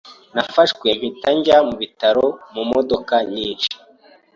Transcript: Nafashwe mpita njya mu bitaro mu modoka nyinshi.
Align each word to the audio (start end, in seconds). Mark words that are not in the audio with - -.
Nafashwe 0.35 0.87
mpita 0.97 1.29
njya 1.37 1.57
mu 1.67 1.75
bitaro 1.81 2.25
mu 2.53 2.63
modoka 2.71 3.15
nyinshi. 3.33 3.71